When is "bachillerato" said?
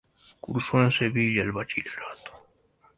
1.51-2.31